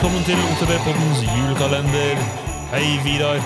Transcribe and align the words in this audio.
velkommen 0.00 0.24
til 0.24 0.38
OTB-poddens 0.48 1.18
julekalender. 1.28 2.16
Hei, 2.70 2.86
Vidar. 3.04 3.36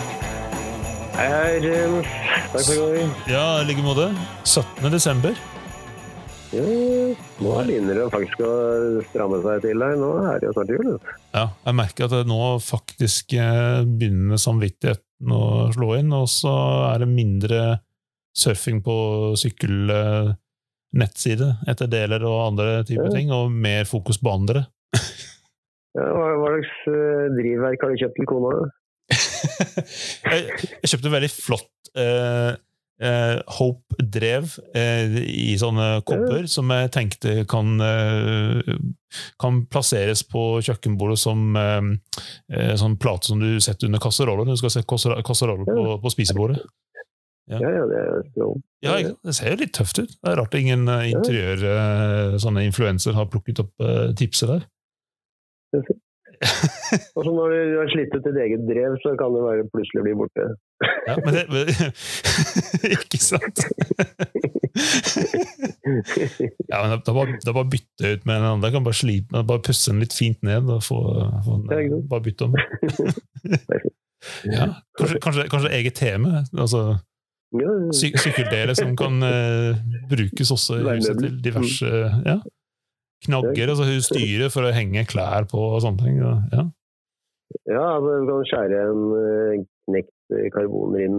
Hei, 1.17 1.25
hei, 1.27 1.59
James. 1.65 2.07
Takk 2.53 2.65
for 2.69 2.75
i 2.79 2.81
gang. 2.95 3.11
Ja, 3.27 3.59
i 3.59 3.65
like 3.67 3.83
måte. 3.83 4.15
17. 4.47 4.87
desember. 4.93 5.35
Ja, 6.55 6.63
nå 7.43 7.51
begynner 7.59 7.99
det 7.99 8.07
faktisk 8.13 8.39
å 8.47 8.53
stramme 9.09 9.43
seg 9.43 9.63
til 9.65 9.83
her. 9.83 9.95
Nå 9.99 10.11
er 10.31 10.39
det 10.39 10.47
jo 10.47 10.55
snart 10.55 10.71
jul. 10.77 10.95
Ja, 11.35 11.47
jeg 11.67 11.75
merker 11.81 12.07
at 12.07 12.15
det 12.15 12.31
nå 12.31 12.39
faktisk 12.63 13.35
eh, 13.35 13.83
begynner 13.83 14.39
samvittigheten 14.39 15.27
å 15.35 15.75
slå 15.75 15.99
inn, 15.99 16.15
og 16.15 16.31
så 16.31 16.55
er 16.93 17.03
det 17.03 17.11
mindre 17.17 17.83
surfing 18.31 18.79
på 18.87 19.35
sykkelnettside 19.43 21.51
etter 21.67 21.91
deler 21.91 22.23
og 22.31 22.47
andre 22.53 22.87
typer 22.87 23.11
ting, 23.11 23.35
og 23.35 23.51
mer 23.51 23.83
fokus 23.91 24.23
på 24.23 24.31
andre. 24.39 24.71
Hva, 25.95 26.31
hva 26.41 26.51
slags 26.57 26.73
eh, 26.91 27.27
drivverk 27.37 27.85
har 27.85 27.93
du 27.93 28.01
kjøpt 28.03 28.17
til 28.19 28.27
kona? 28.29 28.55
jeg, 30.33 30.47
jeg 30.81 30.91
kjøpte 30.91 31.13
veldig 31.13 31.31
flott 31.31 31.91
eh, 32.01 32.55
eh, 33.05 33.37
Hope-drev 33.59 34.57
eh, 34.75 35.19
i 35.23 35.55
sånne 35.61 36.01
kopper, 36.09 36.49
som 36.51 36.73
jeg 36.75 36.91
tenkte 36.95 37.37
kan, 37.51 37.77
eh, 37.85 38.75
kan 39.41 39.63
plasseres 39.71 40.25
på 40.27 40.45
kjøkkenbordet 40.67 41.21
som 41.21 41.55
eh, 41.61 42.75
sånn 42.81 42.99
plate 42.99 43.31
som 43.31 43.43
du 43.43 43.53
setter 43.63 43.91
under 43.91 44.03
kasseroller. 44.03 44.51
Du 44.51 44.59
skal 44.59 44.75
se 44.75 44.85
kasserollen 44.89 45.69
på, 45.69 45.87
på 46.03 46.15
spisebordet. 46.17 46.59
Ja. 46.65 47.59
Ja, 47.61 47.69
ja, 47.69 47.83
det 47.85 47.97
er. 48.01 48.23
Ja, 48.81 48.93
det 49.05 49.33
ser 49.37 49.53
jo 49.53 49.59
litt 49.61 49.75
tøft 49.77 49.99
ut. 50.01 50.15
Det 50.17 50.31
er 50.31 50.39
rart 50.41 50.55
ingen 50.57 50.89
interiør, 50.89 52.39
sånne 52.41 52.63
influenser 52.65 53.13
har 53.19 53.29
plukket 53.29 53.61
opp 53.61 53.85
tipset 54.17 54.49
der. 54.49 54.65
Og 57.15 57.21
så 57.25 57.31
når 57.33 57.53
du 57.55 57.77
har 57.79 57.91
slitt 57.93 58.15
ut 58.15 58.25
ditt 58.27 58.39
eget 58.43 58.65
drev, 58.69 58.97
så 59.03 59.15
kan 59.19 59.33
det 59.35 59.43
bare 59.45 59.67
plutselig 59.73 60.03
bli 60.05 60.15
borte. 60.19 60.47
Ja, 61.09 61.17
men 61.25 61.37
det, 61.37 61.45
ikke 62.97 63.21
sant? 63.23 63.65
Ja, 66.69 66.83
men 66.83 66.95
da 67.07 67.15
bare, 67.15 67.39
er 67.39 67.57
bare 67.57 67.71
bytte 67.71 68.15
ut 68.17 68.27
med 68.27 68.37
en 68.37 68.49
annen. 68.49 68.65
Da 68.65 68.73
kan 68.75 68.85
bare 68.87 68.99
slipe, 68.99 69.45
bare 69.47 69.65
pusse 69.65 69.93
den 69.93 70.03
litt 70.05 70.17
fint 70.17 70.43
ned 70.47 70.69
og 70.69 70.83
få, 70.85 71.01
få 71.47 71.61
den, 71.71 72.01
bare 72.11 72.27
bytte 72.29 72.51
om. 72.51 72.59
Ja, 74.49 74.71
kanskje, 74.97 75.19
kanskje, 75.21 75.43
kanskje 75.53 75.71
eget 75.77 75.99
tema? 75.99 76.39
Altså 76.57 76.95
sy 77.95 78.11
sykkeldeler 78.19 78.75
som 78.75 78.95
kan 78.99 79.21
uh, 79.23 79.77
brukes 80.11 80.51
også 80.51 80.81
i 80.81 80.87
huset 80.89 81.21
til 81.21 81.37
diverse 81.45 81.91
ja, 82.25 82.39
knagger, 83.25 83.73
altså 83.73 83.99
styre 84.05 84.51
for 84.53 84.69
å 84.69 84.75
henge 84.75 85.07
klær 85.11 85.49
på 85.51 85.61
og 85.61 85.81
sånne 85.85 86.05
ting. 86.05 86.19
Ja. 86.21 86.67
ja 87.71 87.87
altså, 87.97 88.19
du 88.21 88.29
kan 88.31 88.51
skjære 88.51 88.83
en 88.91 89.07
eh, 89.21 89.65
knekt 89.89 90.37
eh, 90.37 90.47
karboner 90.55 91.05
i, 91.05 91.11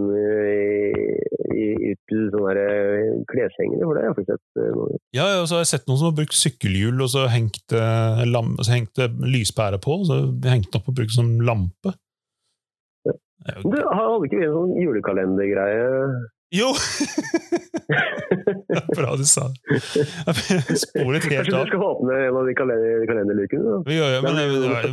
i, 1.56 1.66
ut 1.92 2.02
til 2.11 2.30
sånne 2.33 2.56
eh, 2.61 3.11
kleshengere, 3.31 3.83
for 3.83 3.98
det 3.98 4.03
har 4.03 4.09
jeg 4.09 4.17
faktisk 4.20 4.31
sett. 4.33 4.61
eh, 4.61 4.72
noe. 4.78 5.02
Ja, 5.17 5.28
ja, 5.33 5.44
så 5.44 5.58
har 5.58 5.66
jeg 5.66 5.73
sett 5.73 5.89
noen 5.89 6.02
som 6.02 6.09
har 6.11 6.17
brukt 6.22 6.39
sykkelhjul 6.39 7.06
og 7.06 7.11
så 7.14 7.28
hengt, 7.31 7.66
eh, 7.76 8.23
lam, 8.30 8.56
så 8.61 8.76
hengt 8.76 9.06
lyspære 9.26 9.81
på, 9.83 10.02
og 10.02 10.09
så 10.09 10.22
hengt 10.50 10.72
den 10.72 10.81
opp 10.81 10.92
og 10.92 10.98
brukt 11.02 11.16
som 11.16 11.36
lampe. 11.45 11.98
Men 13.45 13.70
Du, 13.70 13.78
hadde 13.78 14.26
ikke 14.26 14.39
vi 14.39 14.48
en 14.48 14.56
sånn 14.56 14.78
julekalendergreie? 14.81 15.89
Jo! 16.56 16.72
Det 17.86 18.78
er 18.80 18.88
Bra 18.95 19.16
du 19.20 19.25
sa 19.28 19.48
det. 19.52 19.59
Jeg 19.75 20.80
sporet 20.81 21.25
helt 21.28 21.52
av. 21.52 21.52
Kanskje 21.52 21.52
du 21.52 21.70
skal 21.70 21.84
åpne 21.89 22.17
en 22.30 22.39
av 22.39 22.48
de 22.48 22.56
kalenderlukene? 22.58 23.75
Ja, 23.92 24.09
ja, 24.16 24.23
men, 24.25 24.39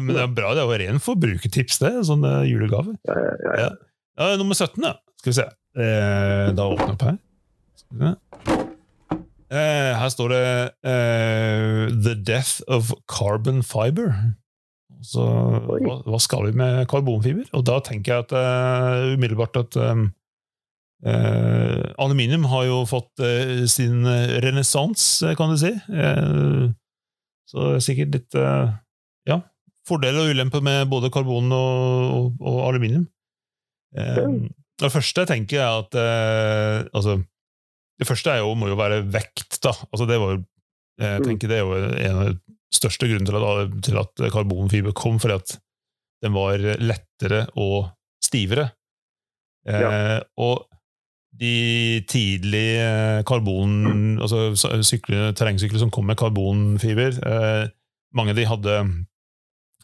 men 0.02 0.12
det 0.12 0.24
er 0.24 0.34
bra, 0.34 0.52
det 0.56 0.64
er 0.64 0.68
jo 0.68 0.80
ren 0.83 1.02
forbrukertips, 1.02 1.80
det. 1.83 1.92
Sånne 2.08 2.42
julegaver. 2.48 2.96
Ja, 3.08 3.17
ja, 3.17 3.33
ja, 3.46 3.70
ja. 3.70 4.30
Nummer 4.40 4.58
17, 4.58 4.83
ja. 4.84 4.96
Skal 5.23 5.30
vi 5.33 5.39
se. 5.39 5.48
Eh, 5.78 6.48
da 6.56 6.67
åpner 6.68 6.90
jeg 6.90 6.98
opp 6.98 7.06
her. 7.08 7.18
Skal 7.80 8.02
vi 8.02 8.11
se. 8.11 8.14
Eh, 9.52 9.90
her 10.00 10.08
står 10.08 10.33
det 10.33 10.44
eh, 10.89 11.90
'The 11.92 12.14
Death 12.24 12.62
of 12.73 12.92
Carbon 13.11 13.61
Fiber'. 13.67 14.14
Så 15.02 15.23
hva, 15.67 15.98
hva 16.06 16.18
skal 16.23 16.46
vi 16.46 16.56
med 16.56 16.86
karbonfiber? 16.90 17.48
Og 17.58 17.64
da 17.67 17.80
tenker 17.84 18.14
jeg 18.14 18.27
at 18.27 18.34
eh, 18.39 19.14
umiddelbart 19.17 19.58
at 19.61 19.77
eh, 19.77 20.05
aluminium 21.02 22.45
har 22.51 22.64
jo 22.68 22.83
fått 22.86 23.23
eh, 23.24 23.64
sin 23.70 24.05
renessanse, 24.42 25.33
kan 25.39 25.51
du 25.52 25.58
si. 25.61 25.73
Eh, 25.74 26.68
så 27.51 27.64
det 27.68 27.80
er 27.80 27.85
sikkert 27.85 28.14
litt 28.17 28.36
eh, 28.39 28.70
ja, 29.29 29.41
fordeler 29.89 30.24
og 30.29 30.30
ulemper 30.36 30.62
med 30.64 30.86
både 30.92 31.11
karbon 31.12 31.51
og, 31.52 32.14
og, 32.14 32.46
og 32.52 32.61
aluminium. 32.68 33.08
Eh, 33.98 34.23
det 34.83 34.92
første 34.95 35.24
jeg 35.24 35.30
tenker 35.33 35.61
er 35.61 35.83
at 35.83 35.98
eh, 36.01 36.79
altså, 36.96 37.18
Det 38.01 38.07
første 38.08 38.33
er 38.33 38.41
jo, 38.41 38.55
må 38.58 38.70
jo 38.70 38.79
være 38.79 39.02
vekt. 39.12 39.58
da. 39.62 39.74
Altså, 39.92 40.07
det 40.08 40.18
var 40.23 40.36
jo, 40.36 40.45
jeg 41.02 41.20
Mm. 41.20 41.24
tenker 41.27 41.48
det 41.48 41.57
er 41.58 41.62
jo 41.67 41.77
en 41.77 42.17
av 42.20 42.27
de 42.30 42.55
største 42.73 43.07
grunnene 43.08 43.29
til 43.33 43.45
at, 43.48 43.70
til 43.85 43.98
at 44.01 44.23
karbonfiber 44.33 44.92
kom, 44.96 45.17
fordi 45.20 45.35
at 45.41 45.55
den 46.23 46.35
var 46.36 46.61
lettere 46.79 47.46
og 47.58 47.89
stivere. 48.23 48.68
Eh, 49.67 50.20
og 50.39 50.67
de 51.32 52.02
tidlige 52.06 53.22
karbon, 53.26 54.18
altså 54.20 54.52
sykler, 54.84 55.32
terrengsykler 55.32 55.78
som 55.80 55.90
kom 55.90 56.06
med 56.06 56.18
karbonfiber, 56.20 57.16
eh, 57.26 57.68
mange 58.14 58.30
av 58.34 58.36
de 58.36 58.44
hadde 58.50 58.74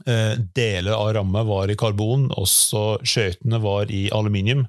eh, 0.06 0.34
deler 0.54 0.92
av 0.94 1.12
rammet 1.16 1.47
var 1.48 1.70
i 1.72 1.76
karbon, 1.81 2.28
også 2.38 3.00
skøytene 3.03 3.59
var 3.64 3.91
i 3.91 4.09
aluminium. 4.14 4.66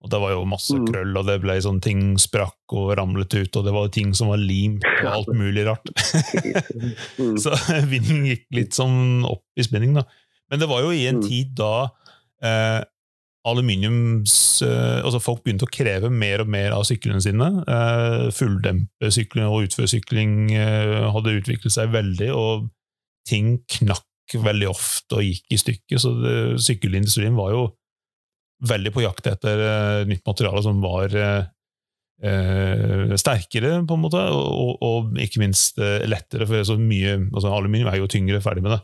Og 0.00 0.08
det 0.08 0.20
var 0.22 0.30
jo 0.32 0.44
masse 0.48 0.72
Mm. 0.72 0.86
krøll, 0.88 1.16
og 1.18 1.26
det 1.26 1.40
ble 1.42 1.58
sånn 1.60 1.80
ting 1.84 2.16
sprakk 2.16 2.72
og 2.72 2.94
ramlet 2.96 3.34
ut, 3.34 3.56
og 3.56 3.64
det 3.66 3.72
var 3.74 3.88
ting 3.92 4.14
som 4.14 4.28
var 4.28 4.38
limt 4.40 4.84
og 5.02 5.10
alt 5.10 5.32
mulig 5.34 5.66
rart. 5.66 5.84
Mm. 7.20 7.36
Så 7.36 7.52
vinden 7.90 8.24
gikk 8.28 8.46
litt 8.56 8.72
sånn 8.76 9.24
opp 9.28 9.44
i 9.60 9.62
spinning, 9.66 9.92
da. 9.98 10.04
Men 10.50 10.60
det 10.62 10.68
var 10.70 10.80
jo 10.86 10.90
i 10.94 11.06
en 11.10 11.20
Mm. 11.20 11.28
tid 11.28 11.54
da 11.58 11.90
eh, 12.42 12.80
aluminiums 13.48 14.34
eh, 14.66 15.00
Altså 15.04 15.20
folk 15.22 15.42
begynte 15.44 15.66
å 15.66 15.72
kreve 15.72 16.10
mer 16.12 16.44
og 16.44 16.50
mer 16.52 16.74
av 16.76 16.84
syklene 16.88 17.22
sine. 17.24 17.48
Eh, 17.64 18.28
Fulldempesykling 18.36 19.48
og 19.48 19.68
utførsykling 19.68 20.34
eh, 20.56 20.96
hadde 21.14 21.36
utviklet 21.38 21.74
seg 21.74 21.92
veldig, 21.94 22.30
og 22.36 22.68
ting 23.28 23.58
knakk 23.78 24.06
veldig 24.44 24.68
ofte 24.70 25.18
og 25.18 25.26
gikk 25.26 25.54
i 25.56 25.60
stykker. 25.60 26.02
Så 26.02 26.12
det, 26.20 26.34
sykkelindustrien 26.66 27.38
var 27.38 27.54
jo 27.54 27.64
veldig 28.68 28.92
på 28.92 29.06
jakt 29.06 29.30
etter 29.30 30.04
nytt 30.04 30.22
materiale 30.28 30.60
som 30.62 30.82
var 30.84 31.14
eh, 31.16 33.14
sterkere, 33.16 33.78
på 33.88 33.96
en 33.96 34.02
måte, 34.04 34.20
og, 34.36 34.74
og, 34.84 35.16
ikke 35.24 35.40
minst 35.40 35.80
lettere, 35.80 36.44
for 36.46 36.68
så 36.68 36.76
mye, 36.76 37.16
altså 37.32 37.54
aluminium 37.56 37.88
er 37.88 38.02
jo 38.02 38.10
tyngre, 38.12 38.42
ferdig 38.44 38.66
med 38.66 38.76
det. 38.76 38.82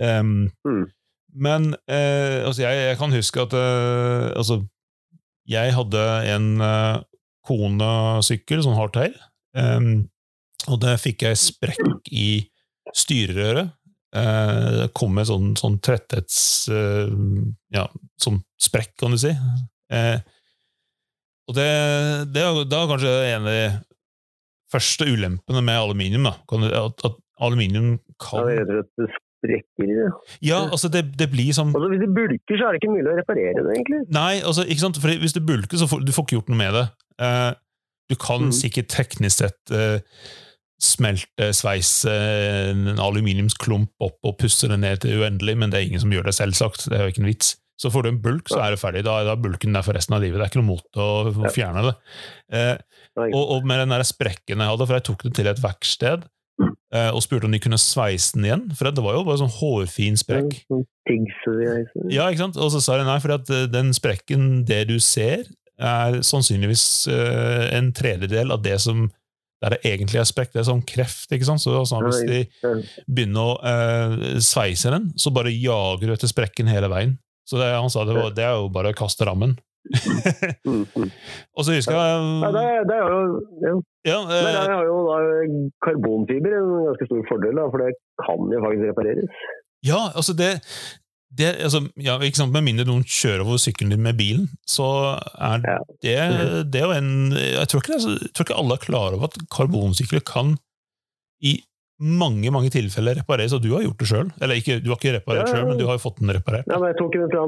Um, 0.00 0.48
Mm. 0.64 0.86
Men 1.32 1.74
eh, 1.86 2.42
altså 2.44 2.64
jeg, 2.64 2.78
jeg 2.90 2.98
kan 3.00 3.14
huske 3.14 3.42
at 3.44 3.56
eh, 3.56 4.30
altså, 4.34 4.60
jeg 5.50 5.74
hadde 5.76 6.06
en 6.34 6.48
eh, 6.64 7.02
Kona-sykkel, 7.46 8.62
sånn 8.64 8.78
hardtail, 8.78 9.14
eh, 9.58 9.90
og 10.68 10.80
der 10.82 10.98
fikk 11.00 11.24
jeg 11.28 11.40
sprekk 11.40 12.10
i 12.12 12.30
styrerøret. 12.96 13.70
Eh, 14.16 14.66
det 14.80 14.90
kom 14.98 15.14
med 15.14 15.28
sånn, 15.30 15.54
sånn 15.58 15.78
tretthets... 15.84 16.68
eh, 16.72 17.12
ja, 17.74 17.86
sånn 18.20 18.42
sprekk, 18.60 18.96
kan 19.00 19.14
du 19.14 19.20
si. 19.22 19.32
Eh, 19.94 20.18
og 21.50 21.56
det, 21.56 21.70
det 22.34 22.42
er 22.44 22.60
da 22.70 22.84
kanskje 22.90 23.14
en 23.30 23.46
av 23.46 23.54
de 23.54 23.64
første 24.70 25.08
ulempene 25.10 25.62
med 25.66 25.80
aluminium. 25.80 26.28
Da. 26.28 26.36
At, 26.84 27.02
at 27.08 27.18
aluminium 27.42 27.96
Ja, 27.96 28.14
kan 28.22 28.46
det 28.46 28.60
er 28.60 28.70
rett 28.70 28.92
og 29.02 29.08
slett 29.08 29.26
sprekker 29.40 29.86
i 29.88 29.96
det. 29.96 30.10
Ja, 30.46 30.60
altså 30.68 30.90
det, 30.92 31.06
det 31.18 31.30
blir 31.32 31.50
som 31.56 31.72
Altså, 31.72 31.88
hvis 31.92 32.04
det 32.04 32.10
bulker, 32.16 32.60
så 32.60 32.68
er 32.68 32.76
det 32.76 32.82
ikke 32.82 32.92
mulig 32.92 33.08
å 33.08 33.16
reparere 33.18 33.56
det, 33.56 33.72
egentlig. 33.78 34.02
Nei, 34.14 34.34
altså, 34.44 34.66
ikke 34.68 34.84
sant? 34.84 35.00
For 35.00 35.22
hvis 35.24 35.36
det 35.36 35.46
bulker, 35.48 35.80
så 35.80 35.88
får 35.90 36.04
du 36.04 36.14
får 36.14 36.28
ikke 36.28 36.38
gjort 36.38 36.52
noe 36.52 36.60
med 36.60 36.76
det. 36.76 36.84
Uh, 37.20 37.50
du 38.10 38.16
kan 38.20 38.48
mm. 38.48 38.54
sikkert 38.56 38.90
teknisk 38.92 39.42
sett 39.42 39.74
uh, 39.74 39.98
smelte, 40.80 41.50
sveise 41.56 42.12
en 42.70 43.00
aluminiumsklump 43.00 44.06
opp 44.06 44.18
og 44.26 44.38
pusse 44.40 44.68
det 44.70 44.78
ned 44.80 45.02
til 45.04 45.20
uendelig, 45.20 45.56
men 45.60 45.72
det 45.72 45.80
er 45.80 45.90
ingen 45.90 46.02
som 46.02 46.12
gjør 46.14 46.30
det, 46.30 46.36
selvsagt. 46.38 46.88
Det 46.90 46.98
er 46.98 47.06
jo 47.06 47.14
ikke 47.14 47.24
en 47.24 47.32
vits. 47.32 47.54
Så 47.80 47.88
får 47.92 48.04
du 48.04 48.10
en 48.10 48.20
bulk, 48.20 48.50
så 48.52 48.58
er 48.60 48.74
det 48.74 48.80
ferdig. 48.80 49.04
Da 49.06 49.20
er 49.20 49.28
da 49.28 49.32
er 49.32 49.40
bulken 49.40 49.76
der 49.76 49.84
for 49.84 49.96
resten 49.96 50.12
av 50.12 50.20
livet. 50.20 50.36
Det 50.36 50.44
er 50.44 50.50
ikke 50.52 50.60
noe 50.60 50.68
mot 50.74 51.00
å 51.00 51.08
å 51.30 51.52
fjerne 51.54 51.86
det. 51.86 51.94
Eh, 52.52 52.74
og, 53.30 53.40
og 53.40 53.68
med 53.68 53.80
den 53.80 53.94
der 53.94 54.04
sprekken 54.04 54.60
jeg 54.60 54.72
hadde, 54.72 54.84
for 54.84 54.98
jeg 54.98 55.06
tok 55.08 55.24
det 55.24 55.32
til 55.38 55.48
et 55.48 55.62
verksted 55.64 56.26
eh, 56.26 56.28
og 57.14 57.22
spurte 57.22 57.46
om 57.46 57.52
de 57.54 57.60
kunne 57.62 57.78
sveise 57.78 58.34
den 58.34 58.48
igjen, 58.48 58.64
for 58.74 58.90
det 58.90 59.04
var 59.04 59.14
jo 59.18 59.22
bare 59.28 59.38
sånn 59.42 59.52
hårfin 59.60 60.18
sprekk. 60.18 60.56
Sånn 60.66 60.82
Ja, 62.10 62.26
ikke 62.30 62.44
sant? 62.44 62.58
Og 62.58 62.72
så 62.74 62.82
sa 62.82 62.98
de 62.98 63.06
nei, 63.06 63.18
for 63.22 63.36
at 63.36 63.50
eh, 63.54 63.68
den 63.70 63.92
sprekken, 63.96 64.64
det 64.68 64.84
du 64.90 64.96
ser, 65.02 65.46
er 65.80 66.18
sannsynligvis 66.26 66.82
eh, 67.08 67.70
en 67.78 67.92
tredjedel 67.96 68.52
av 68.52 68.60
det 68.66 68.76
som 68.82 69.06
der 69.60 69.74
det 69.76 69.80
egentlig 69.84 70.16
er 70.20 70.28
sprekk. 70.28 70.54
Det 70.54 70.62
er 70.62 70.68
sånn 70.70 70.84
kreft. 70.88 71.30
ikke 71.36 71.44
sant? 71.44 71.60
Så 71.60 71.74
altså, 71.76 71.98
Hvis 72.06 72.22
de 72.24 72.38
begynner 73.06 73.50
å 73.52 73.56
eh, 73.70 74.38
sveise 74.44 74.92
den, 74.92 75.10
så 75.20 75.32
bare 75.36 75.52
jager 75.52 76.08
du 76.08 76.14
etter 76.14 76.30
sprekken 76.32 76.70
hele 76.70 76.88
veien. 76.92 77.18
Så 77.48 77.58
det, 77.60 77.68
han 77.74 77.90
sa 77.92 78.06
det, 78.08 78.14
var, 78.16 78.30
det 78.32 78.44
er 78.46 78.56
jo 78.56 78.70
bare 78.72 78.92
å 78.94 78.96
kaste 78.96 79.26
rammen. 79.28 79.56
Mm, 80.64 80.84
mm. 80.96 81.10
Og 81.56 81.64
så 81.66 81.74
husker 81.76 81.96
jeg 81.96 82.24
Ja, 82.44 82.50
det, 82.54 82.64
er- 82.72 82.88
det 82.88 82.96
er 82.96 83.08
jo, 83.68 83.78
ja. 84.06 84.18
eh, 84.22 84.42
Men 84.46 84.54
der 84.56 84.72
har 84.76 84.84
jo 84.88 84.96
da 85.08 85.18
karbonfiber 85.86 86.56
en 86.60 86.70
ganske 86.88 87.06
stor 87.10 87.22
fordel, 87.28 87.54
da, 87.60 87.68
for 87.72 87.78
det 87.84 87.92
kan 88.24 88.50
jo 88.54 88.62
faktisk 88.64 88.88
repareres. 88.92 89.44
ja, 89.86 90.00
altså 90.14 90.32
det, 90.36 90.50
det 91.38 91.50
altså, 91.62 91.80
ja, 91.96 92.16
ikke 92.20 92.36
sant, 92.40 92.52
Med 92.52 92.64
mindre 92.66 92.84
noen 92.88 93.04
kjører 93.06 93.44
over 93.46 93.60
sykkelen 93.62 93.92
din 93.94 94.02
med 94.02 94.16
bilen, 94.18 94.48
så 94.66 94.88
er 95.38 95.62
Ja. 95.68 95.78
det, 96.02 96.16
det 96.72 96.80
er 96.82 96.86
jo 96.88 96.96
en 96.98 97.32
Jeg 97.36 97.68
tror 97.70 97.80
ikke, 97.84 97.98
jeg 98.02 98.32
tror 98.34 98.44
ikke 98.48 98.58
alle 98.60 98.74
er 98.74 98.84
klar 98.86 99.14
over 99.14 99.28
at 99.30 99.38
karbonsykler 99.54 100.20
kan 100.26 100.56
i 101.40 101.60
mange 102.00 102.48
mange 102.50 102.70
tilfeller 102.72 103.18
repareres, 103.20 103.52
og 103.52 103.60
du 103.62 103.74
har 103.74 103.82
gjort 103.84 103.98
det 104.00 104.06
sjøl. 104.08 104.28
Eller 104.40 104.56
ikke, 104.56 104.78
du 104.80 104.88
har 104.88 104.96
ikke 104.96 105.18
reparert 105.18 105.48
Ja. 105.48 105.52
sjøl, 105.54 105.66
men 105.68 105.76
du 105.78 105.84
har 105.84 105.98
jo 105.98 106.02
fått 106.08 106.16
den 106.22 106.32
reparert. 106.32 106.64
Ja, 106.66 106.78
men 106.80 106.88
jeg 106.88 106.96
tok 106.96 107.12
den 107.12 107.28
fra 107.28 107.42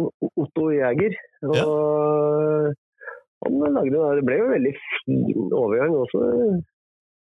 Otto 0.44 0.66
Jæger, 0.76 1.14
og 1.48 2.74
han 3.42 3.74
lagde 3.76 3.94
det. 3.94 4.16
Det 4.18 4.26
ble 4.26 4.38
jo 4.38 4.48
en 4.48 4.56
veldig 4.56 4.72
fin 4.78 5.54
overgang 5.58 5.96
også. 5.98 6.22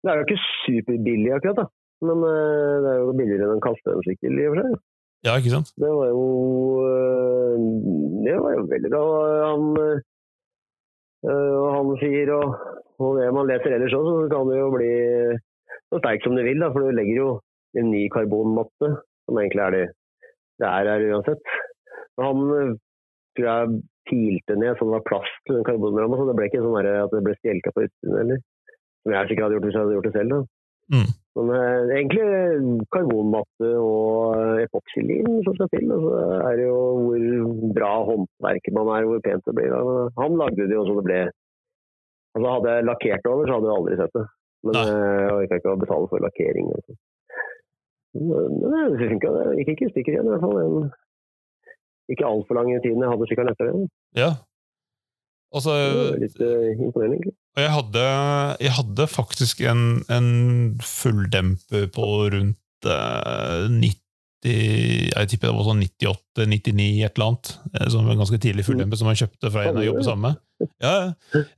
Det 0.01 0.11
er 0.11 0.19
jo 0.19 0.25
ikke 0.27 0.43
superbillig 0.65 1.33
akkurat, 1.35 1.61
da. 1.61 1.65
Men 2.01 2.23
eh, 2.25 2.77
det 2.81 2.91
er 2.91 2.99
jo 3.03 3.13
billigere 3.17 3.47
enn 3.47 3.57
en 3.57 3.63
kastesykkel 3.63 4.39
i 4.41 4.47
og 4.49 4.55
for 4.55 4.63
seg. 4.65 4.79
Ja, 5.27 5.35
ikke 5.37 5.53
sant? 5.53 5.69
Det 5.77 5.89
var 5.93 6.07
jo 6.09 6.23
eh, 6.89 7.65
Det 8.25 8.37
var 8.41 8.55
jo 8.55 8.63
veldig 8.71 8.91
bra. 8.93 9.03
Han, 9.51 9.67
eh, 9.85 11.59
han 11.75 11.93
sier, 12.01 12.33
og, 12.39 12.57
og 13.01 13.21
det 13.21 13.29
man 13.37 13.49
leser 13.49 13.77
ellers 13.77 13.97
òg, 13.97 14.09
så 14.09 14.27
kan 14.33 14.49
det 14.49 14.57
jo 14.57 14.73
bli 14.73 14.91
så 15.91 15.99
sterk 16.01 16.25
som 16.25 16.37
du 16.37 16.41
vil, 16.45 16.61
da, 16.63 16.71
for 16.73 16.87
du 16.87 16.95
legger 16.95 17.19
jo 17.19 17.29
en 17.77 17.91
ny 17.93 18.05
karbonmatte, 18.13 18.93
som 19.27 19.39
egentlig 19.41 19.65
er 19.65 19.77
det 19.77 19.85
det 20.61 20.69
er 20.69 20.89
her 20.91 21.03
uansett. 21.09 21.53
Men 22.17 22.27
han 22.27 22.73
tror 23.37 23.47
jeg 23.47 23.79
pilte 24.09 24.57
ned 24.57 24.77
så 24.77 24.87
det 24.87 24.95
var 24.95 25.05
plass 25.09 25.35
til 25.45 25.57
den 25.57 25.67
karbonramma, 25.67 26.17
så 26.17 26.27
det 26.29 26.37
ble 26.39 26.47
ikke 26.49 26.63
sånn 26.63 26.79
at 26.81 27.13
det 27.13 27.23
ble 27.25 27.35
stjelka 27.39 27.73
på 27.75 27.85
utsiden 27.85 28.17
heller. 28.21 28.41
Som 29.01 29.15
jeg 29.15 29.29
sikkert 29.31 29.47
hadde 29.47 29.57
gjort 29.57 29.67
hvis 29.67 29.77
jeg 29.77 29.83
hadde 29.85 29.97
gjort 29.97 30.09
det 30.09 30.15
selv. 30.17 30.35
da. 30.35 30.41
Mm. 30.91 31.11
Men 31.39 31.49
eh, 31.55 31.91
egentlig 31.95 32.81
karbonmatte 32.91 33.69
og 33.79 34.59
epoksylin 34.65 35.37
som 35.45 35.55
skal 35.55 35.69
til. 35.71 35.87
Og 35.95 36.03
så 36.03 36.17
er 36.49 36.59
det 36.59 36.65
jo 36.67 36.81
hvor 37.05 37.71
bra 37.77 37.91
håndverket 38.09 38.75
man 38.75 38.91
er, 38.97 39.07
hvor 39.07 39.23
pent 39.23 39.47
det 39.47 39.55
blir. 39.57 39.71
da. 39.71 40.09
Han 40.19 40.35
lagde 40.41 40.67
det 40.67 40.75
jo 40.75 40.87
så 40.89 40.97
det 40.99 41.07
ble 41.07 41.21
Altså 42.31 42.47
Hadde 42.47 42.73
jeg 42.77 42.87
lakkert 42.87 43.25
over, 43.27 43.43
så 43.43 43.55
hadde 43.57 43.67
jeg 43.67 43.77
aldri 43.77 43.95
sett 43.99 44.13
det. 44.15 44.21
Men 44.63 44.77
Nei. 44.77 44.83
eh, 44.87 45.21
jeg 45.21 45.31
orka 45.35 45.57
ikke 45.59 45.71
å 45.73 45.79
betale 45.81 46.07
for 46.11 46.23
lakkering. 46.23 46.69
Altså. 46.77 46.93
Men 48.21 48.53
men 48.61 48.93
det 48.95 49.09
funka, 49.09 49.31
det. 49.35 49.47
Gikk 49.59 49.71
ikke 49.73 49.87
i 49.87 49.91
stykker 49.91 50.15
igjen. 50.15 50.29
i 50.29 50.31
hvert 50.31 50.45
fall. 50.45 50.85
Ikke 52.11 52.27
altfor 52.27 52.57
lang 52.59 52.71
tid 52.83 52.91
jeg 52.95 53.11
hadde 53.11 53.27
slik 53.29 53.41
igjen. 53.43 53.85
Ja. 54.17 54.31
Altså, 55.51 55.73
litt 56.19 56.37
uh, 56.39 56.69
imponerende, 56.79 57.17
egentlig. 57.17 57.33
Og 57.57 57.59
jeg 57.65 57.71
hadde, 57.75 58.03
jeg 58.63 58.71
hadde 58.77 59.07
faktisk 59.11 59.63
en, 59.67 59.81
en 60.07 60.29
fulldemper 60.87 61.89
på 61.91 62.05
rundt 62.31 62.87
uh, 62.87 63.65
90 63.67 63.97
Jeg 64.45 65.27
tipper 65.29 65.51
det 65.51 65.57
var 65.57 65.67
sånn 65.67 65.83
98-99, 65.83 66.85
et 67.05 67.11
eller 67.19 67.27
annet. 67.27 67.51
eh, 67.75 67.89
Som 67.93 68.07
en 68.09 68.17
ganske 68.23 68.39
tidlig 68.41 68.63
fulldemper 68.65 68.97
som 68.97 69.11
jeg 69.11 69.19
kjøpte 69.25 69.51
fra 69.53 69.65
en 69.67 69.77
jeg 69.81 69.89
jobber 69.91 70.07
sammen 70.07 70.31
med. 70.31 70.71
Ja, 70.81 70.93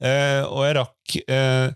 eh, 0.03 0.41
og 0.49 0.65
jeg 0.65 0.75
rakk, 0.81 1.15
eh, 1.27 1.69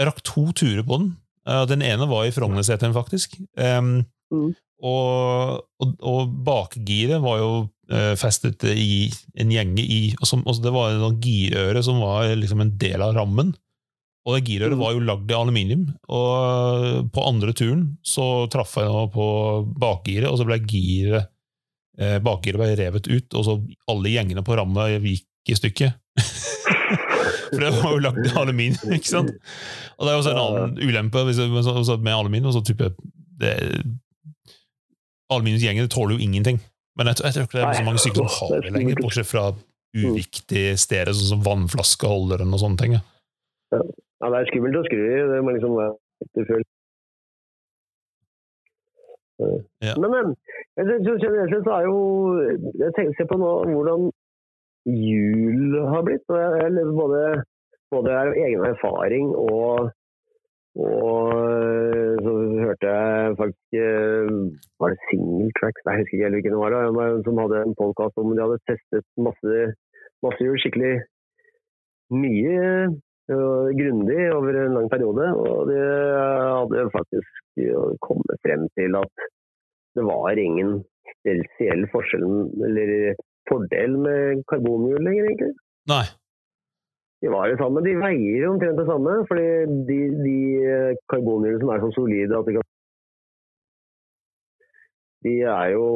jeg 0.00 0.08
rakk 0.08 0.22
to 0.24 0.46
turer 0.56 0.86
på 0.86 0.96
den. 1.02 1.10
Eh, 1.50 1.64
den 1.68 1.82
ene 1.84 2.06
var 2.08 2.24
i 2.24 2.32
Frognerseteren, 2.32 2.94
faktisk. 2.96 3.36
Um, 3.58 4.06
Mm. 4.30 4.52
og, 4.86 5.64
og, 5.82 5.94
og 6.06 6.28
bakgiret 6.46 7.18
var 7.24 7.40
jo 7.40 7.48
eh, 7.58 7.79
festet 8.20 8.62
i 8.70 9.10
en 9.40 9.50
gjenge 9.50 9.82
i 9.82 10.14
og 10.20 10.28
som, 10.28 10.44
og 10.46 10.60
Det 10.62 10.70
var 10.74 10.92
en 10.92 11.00
sånn 11.02 11.20
girøre 11.24 11.82
som 11.82 11.98
var 12.02 12.28
liksom 12.38 12.60
en 12.62 12.76
del 12.78 13.02
av 13.02 13.16
rammen. 13.16 13.50
Og 14.28 14.36
det 14.36 14.44
girøret 14.46 14.76
Mm. 14.76 14.82
var 14.82 14.92
jo 14.92 15.00
lagd 15.00 15.30
i 15.32 15.34
aluminium. 15.34 15.86
Og 16.12 17.10
på 17.10 17.24
andre 17.26 17.54
turen 17.56 17.96
så 18.04 18.46
traff 18.52 18.76
jeg 18.76 19.10
på 19.14 19.26
bakgiret, 19.80 20.28
og 20.28 20.38
så 20.38 20.44
ble 20.46 20.60
giret 20.68 21.30
eh, 21.98 22.18
bakgiret 22.20 22.60
ble 22.60 22.76
revet 22.78 23.08
ut, 23.08 23.34
og 23.34 23.44
så 23.44 23.56
alle 23.88 24.12
gjengene 24.12 24.44
på 24.44 24.56
ramma 24.56 24.86
gikk 24.92 25.26
i 25.50 25.56
stykker. 25.56 25.94
For 27.50 27.58
det 27.64 27.72
var 27.80 27.90
jo 27.96 28.02
lagd 28.04 28.26
i 28.28 28.34
aluminium, 28.38 28.92
ikke 28.94 29.10
sant? 29.10 29.32
Og 29.98 30.06
det 30.06 30.12
er 30.12 30.20
også 30.20 30.30
en 30.36 30.42
annen 30.44 30.78
ulempe 30.78 31.24
med, 31.26 31.40
aluminium. 31.40 32.18
aluminium. 32.20 32.52
Så 32.54 32.62
type, 32.64 32.92
det, 33.40 33.56
Aluminiumsgjengene 35.30 35.90
tåler 35.90 36.16
jo 36.16 36.24
ingenting. 36.24 36.60
Men 36.98 37.06
jeg, 37.10 37.16
tror- 37.16 37.26
jeg 37.26 37.34
tror 37.34 37.44
ikke 37.46 37.58
det 37.58 37.66
er 37.68 37.78
så 37.80 37.84
mange 37.86 38.02
som 38.02 38.26
har 38.34 38.60
det 38.66 38.72
lenger, 38.74 38.96
bortsett 39.02 39.28
fra 39.30 39.44
uviktige 39.94 40.76
steder, 40.78 41.12
sånn 41.16 41.30
som 41.34 41.44
vannflaskeholderen 41.46 42.52
og 42.54 42.60
sånne 42.62 42.78
ting. 42.82 42.92
ja. 42.98 43.02
Ja, 44.20 44.28
det 44.28 44.36
er 44.42 44.48
skummelt 44.50 44.76
å 44.76 44.82
skru 44.84 44.98
i. 45.00 45.20
Det 45.30 45.38
må 45.46 45.52
liksom 45.54 45.76
være 45.78 45.94
etterfølt. 46.26 46.66
Ja. 49.80 49.94
Men, 49.96 50.10
men 50.12 50.34
jeg 50.76 50.98
synes 51.06 51.22
generelt 51.24 51.54
sett 51.54 51.64
så 51.64 51.76
er 51.78 51.86
jo 51.88 52.00
Jeg 52.82 52.92
tenker 52.98 53.28
på 53.30 53.38
nå 53.40 53.52
hvordan 53.70 54.10
jul 54.90 55.78
har 55.88 56.02
blitt. 56.04 56.26
og 56.28 56.36
jeg, 56.60 56.84
både, 56.98 57.22
både 57.94 58.18
av 58.20 58.34
egen 58.36 58.66
erfaring 58.68 59.30
og 59.32 59.88
og 60.80 62.24
så 62.24 62.32
hørte 62.64 62.90
jeg 62.92 63.36
faktisk 63.40 63.78
eh, 63.84 64.30
Var 64.80 64.92
det 64.92 64.98
Single 65.08 65.50
Tracks? 65.58 65.82
Nei, 65.84 65.94
jeg 65.94 66.02
husker 66.02 66.16
ikke 66.16 66.32
hvilken 66.36 66.54
det 66.56 66.62
var. 66.62 66.74
da, 66.74 67.06
Som 67.26 67.40
hadde 67.42 67.62
en 67.64 67.78
podkast 67.80 68.20
om 68.22 68.32
de 68.32 68.44
hadde 68.44 68.60
testet 68.70 69.06
masse, 69.26 69.56
masse 70.24 70.44
hjul 70.44 70.60
skikkelig 70.62 70.94
mye 72.10 72.64
og 73.30 73.76
grundig 73.78 74.22
over 74.34 74.56
en 74.58 74.76
lang 74.78 74.88
periode. 74.90 75.26
Og 75.38 75.68
de 75.70 75.80
hadde 75.80 76.86
faktisk 76.96 77.60
kommet 78.06 78.40
frem 78.46 78.66
til 78.78 78.96
at 78.98 79.28
det 79.98 80.06
var 80.06 80.38
ingen 80.38 80.80
spesiell 81.18 81.84
forskjell 81.92 82.26
eller 82.66 83.14
fordel 83.50 83.98
med 84.06 84.42
karbonhjul 84.50 85.02
lenger, 85.06 85.28
egentlig. 85.28 85.54
Nei. 85.90 86.06
De 87.20 87.28
var 87.28 87.50
det 87.50 87.58
samme. 87.60 87.82
De 87.84 87.92
veier 88.00 88.48
omtrent 88.48 88.78
det 88.80 88.86
samme, 88.88 89.16
fordi 89.28 89.48
de, 89.88 89.98
de 90.24 90.36
karbonhjulene 91.12 91.60
som 91.60 91.72
er 91.74 91.82
så 91.82 91.90
solide 91.96 92.38
at 92.38 92.48
de 92.48 92.56
kan 92.56 92.68
De 95.26 95.34
er 95.44 95.66
jo 95.74 95.86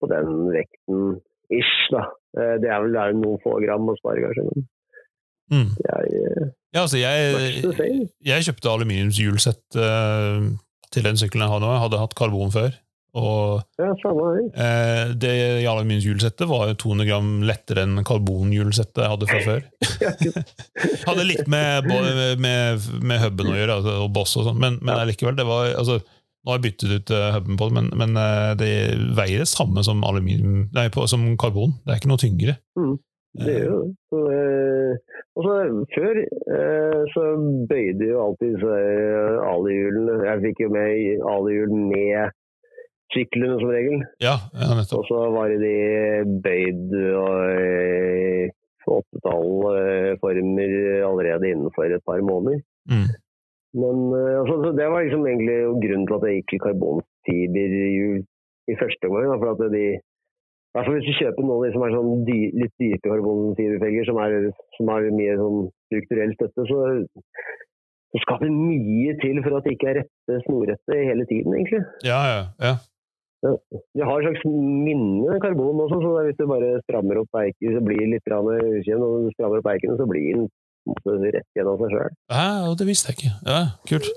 på 0.00 0.08
den 0.08 0.30
vekten 0.54 1.18
ish, 1.52 1.90
da. 1.92 2.06
Eh, 2.38 2.54
Det 2.62 2.70
er 2.72 2.80
vel 2.80 2.94
det 2.94 3.02
er 3.02 3.18
noen 3.18 3.42
få 3.44 3.58
gram 3.60 3.90
å 3.92 3.96
spare, 4.00 4.24
kanskje. 4.24 4.64
Mm. 5.52 5.68
er 5.92 6.06
eh, 6.08 6.46
Ja, 6.72 6.86
altså, 6.86 6.96
jeg, 6.96 8.08
jeg 8.24 8.46
kjøpte 8.46 8.72
aluminiumshjulsett 8.72 9.76
uh, 9.76 10.40
til 10.88 11.04
den 11.04 11.20
sykkelen 11.20 11.44
jeg 11.44 11.52
har 11.52 11.60
nå. 11.60 11.74
Jeg 11.74 11.84
hadde 11.84 12.00
hatt 12.00 12.16
karbon 12.16 12.54
før. 12.54 12.72
Og 13.12 13.60
Ja, 13.76 13.90
eh, 13.92 15.10
det 15.20 15.32
i 15.60 15.66
aluminiumshjulsettet 15.68 16.48
var 16.48 16.70
jo 16.70 16.78
200 16.80 17.08
gram 17.10 17.28
lettere 17.44 17.84
enn 17.84 18.00
karbonhjulsettet 18.08 19.02
jeg 19.04 19.12
hadde 19.12 19.28
fra 19.28 19.42
før. 19.44 19.66
hadde 21.10 21.28
litt 21.28 21.50
med, 21.52 21.90
med, 22.40 22.88
med 23.04 23.22
hubben 23.26 23.52
å 23.52 23.58
gjøre, 23.58 23.76
altså, 23.76 23.98
og 24.06 24.10
boss 24.16 24.32
og 24.40 24.48
sånn, 24.48 24.60
men, 24.62 24.80
men 24.80 24.96
allikevel, 24.96 25.36
det 25.38 25.48
var 25.48 25.74
altså, 25.76 26.00
Nå 26.42 26.50
har 26.50 26.56
jeg 26.58 26.62
byttet 26.64 26.90
ut 26.90 27.10
eh, 27.14 27.28
hubben 27.36 27.58
på 27.60 27.66
det, 27.68 27.74
men, 27.76 27.88
men 28.00 28.16
eh, 28.18 28.48
det 28.58 28.70
veier 29.14 29.44
det 29.44 29.46
samme 29.46 29.84
som, 29.86 30.00
aluminium, 30.02 30.64
nei, 30.74 30.88
på, 30.90 31.04
som 31.06 31.28
karbon. 31.38 31.76
Det 31.84 31.92
er 31.92 32.00
ikke 32.00 32.10
noe 32.10 32.18
tyngre. 32.18 32.56
Det 33.38 33.54
gjør 33.60 33.76
det. 33.76 33.92
Så, 34.10 34.22
eh, 34.34 35.20
Og 35.38 35.46
så 35.46 35.52
før 35.94 36.18
eh, 36.18 36.98
så 37.14 37.28
bøyde 37.70 38.08
jo 38.10 38.24
alltid 38.24 38.56
disse 38.56 38.80
alihjulene 39.52 40.18
Jeg 40.26 40.42
fikk 40.48 40.64
jo 40.66 40.72
med 40.74 41.22
alihjul 41.36 41.72
med 41.78 42.34
syklene 43.14 43.58
som 43.60 43.70
regel. 43.72 44.02
Ja, 44.24 44.36
ja 44.56 44.72
nettopp. 44.76 45.02
Og 45.02 45.08
så 45.10 45.20
var 45.36 45.52
det 45.52 45.60
de 45.62 45.76
bøyd 46.44 46.94
og 47.22 47.34
eh, 47.56 48.52
åttetall-former 48.96 50.70
allerede 51.08 51.50
innenfor 51.52 51.84
et 51.86 52.04
par 52.08 52.20
måneder. 52.26 52.62
Mm. 52.90 53.08
Men 53.82 53.96
eh, 54.18 54.38
altså, 54.40 54.54
så 54.64 54.72
det 54.78 54.88
var 54.92 55.04
liksom 55.04 55.26
egentlig 55.26 55.58
grunnen 55.84 56.06
til 56.08 56.18
at 56.18 56.26
jeg 56.28 56.40
gikk 56.40 56.48
til 56.52 56.64
karbonfiberhjul 56.66 58.18
i 58.72 58.80
første 58.80 59.04
omgang. 59.08 59.38
For 59.42 59.54
at 59.54 59.62
de, 59.76 59.86
Altså 60.72 60.92
hvis 60.94 61.04
du 61.04 61.12
kjøper 61.18 61.44
noen 61.44 61.72
som 61.74 61.82
er 61.84 61.90
sånn 61.92 62.22
dy, 62.24 62.38
litt 62.56 62.72
dype 62.80 63.04
karbonfiberfelger, 63.04 64.06
som, 64.08 64.20
som 64.78 64.92
har 64.92 65.08
mye 65.12 65.34
sånn 65.36 65.66
strukturell 65.90 66.32
støtte, 66.38 66.64
så, 66.70 66.78
så 68.12 68.22
skal 68.24 68.40
det 68.40 68.52
mye 68.54 69.12
til 69.20 69.42
for 69.44 69.58
at 69.58 69.68
det 69.68 69.74
ikke 69.76 69.90
er 69.90 69.98
rette 70.00 70.38
snorrette 70.46 70.96
hele 70.96 71.26
tiden, 71.28 71.58
egentlig. 71.58 71.82
Ja, 72.08 72.20
ja, 72.30 72.40
ja. 72.64 72.72
De 73.42 74.06
har 74.06 74.22
et 74.22 74.28
slags 74.28 74.44
minne 74.46 75.38
karbon 75.42 75.82
også, 75.82 75.98
så 76.04 76.10
hvis 76.28 76.38
du 76.38 76.44
bare 76.46 76.76
strammer 76.84 77.22
opp 77.24 77.38
eiken, 77.40 77.74
så 77.74 77.82
blir 77.82 78.02
litt 78.06 78.28
ukjent. 78.30 79.02
Og 79.02 79.26
du 79.26 79.30
strammer 79.34 79.58
opp 79.58 79.70
eiken, 79.72 79.96
så 79.98 80.06
blir 80.06 80.28
den 80.38 80.48
en 80.86 81.24
rett 81.26 81.56
igjen 81.56 81.70
av 81.70 81.82
seg 81.82 81.94
sjøl. 81.94 82.18
Ja, 82.30 82.74
det 82.78 82.88
visste 82.88 83.10
jeg 83.10 83.18
ikke. 83.18 83.32
Ja, 83.50 83.62
kult. 83.88 84.12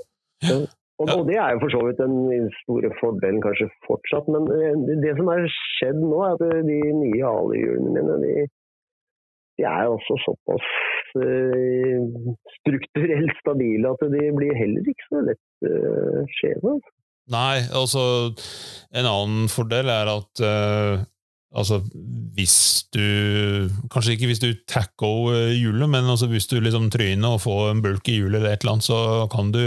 Og, 0.96 1.10
og, 1.12 1.26
det 1.28 1.36
er 1.36 1.56
jo 1.56 1.64
for 1.66 1.74
så 1.74 1.82
vidt 1.84 1.98
den 2.00 2.46
store 2.62 2.92
fordelen 3.02 3.42
kanskje 3.44 3.68
fortsatt, 3.84 4.30
men 4.32 4.46
eh, 4.56 4.94
det 5.04 5.16
som 5.18 5.28
har 5.28 5.44
skjedd 5.52 6.00
nå, 6.00 6.22
er 6.24 6.38
at 6.38 6.68
de 6.70 6.78
nye 7.02 7.32
alehjulene 7.32 7.92
mine 7.98 8.16
de, 8.22 8.46
de 9.60 9.66
er 9.68 9.92
også 9.92 10.16
såpass 10.24 10.70
uh, 11.20 12.32
strukturelt 12.60 13.36
stabile 13.42 13.92
at 13.92 14.06
de 14.16 14.30
blir 14.40 14.56
heller 14.56 14.88
ikke 14.92 15.10
så 15.10 15.26
lett 15.28 15.68
uh, 15.68 16.22
skjeve. 16.38 16.78
Altså. 16.78 16.95
Nei, 17.34 17.66
altså 17.74 18.02
en 18.94 19.08
annen 19.10 19.48
fordel 19.50 19.90
er 19.90 20.12
at 20.12 20.42
uh, 20.46 21.02
altså 21.56 21.80
hvis 22.36 22.58
du 22.94 23.02
Kanskje 23.90 24.14
ikke 24.14 24.30
hvis 24.30 24.44
du 24.44 24.52
tacker 24.70 25.50
hjulet, 25.56 25.90
men 25.90 26.06
altså 26.12 26.30
hvis 26.30 26.48
du 26.52 26.60
liksom 26.62 26.92
tryner 26.94 27.36
og 27.36 27.42
får 27.44 27.72
en 27.72 27.82
bulk 27.86 28.12
i 28.12 28.20
hjulet 28.20 28.40
eller 28.40 28.54
et 28.54 28.62
eller 28.62 28.78
annet, 28.78 28.88
så 28.88 29.00
kan 29.32 29.50
du 29.56 29.64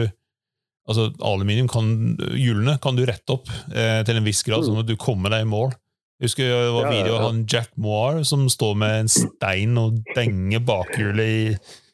altså 0.88 1.10
Aluminium 1.24 1.68
kan, 1.68 1.90
hjulene 2.38 2.78
kan 2.80 2.96
du 2.96 3.04
rette 3.08 3.34
opp 3.34 3.50
eh, 3.74 4.00
til 4.08 4.16
en 4.16 4.24
viss 4.24 4.40
grad, 4.46 4.64
sånn 4.64 4.80
at 4.80 4.88
du 4.88 4.96
kommer 5.00 5.34
deg 5.34 5.44
i 5.44 5.50
mål. 5.50 5.74
Jeg 6.18 6.30
husker 6.30 6.48
det 6.50 6.70
var 6.74 6.88
video 6.90 7.18
av 7.18 7.26
han 7.28 7.44
Jack 7.46 7.74
Moir 7.78 8.22
som 8.26 8.48
står 8.50 8.72
med 8.80 8.94
en 9.04 9.12
stein 9.12 9.76
og 9.78 10.00
denger 10.16 10.64
bakhjulet 10.66 11.28
i 11.28 11.42